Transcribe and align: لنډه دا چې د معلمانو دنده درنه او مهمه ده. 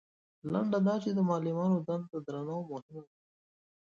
لنډه 0.51 0.79
دا 0.87 0.95
چې 1.03 1.09
د 1.13 1.19
معلمانو 1.29 1.77
دنده 1.87 2.17
درنه 2.25 2.53
او 2.57 2.63
مهمه 2.71 3.01
ده. 3.07 3.13